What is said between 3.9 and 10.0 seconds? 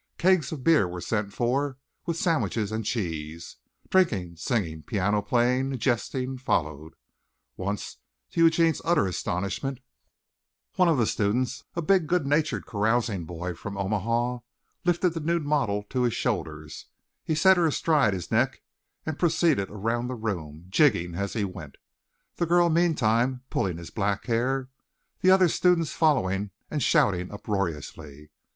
Drinking, singing, piano playing, jesting followed. Once, to Eugene's utter astonishment,